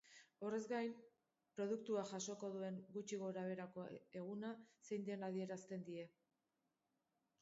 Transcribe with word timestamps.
Horrez 0.45 0.59
gain, 0.69 0.93
produktua 1.59 2.05
jasoko 2.13 2.49
duen 2.57 2.79
gutxi 2.95 3.19
gorabeherako 3.25 3.85
eguna 4.23 4.55
zein 4.89 5.07
den 5.11 5.27
adierazten 5.29 5.85
die. 5.91 6.11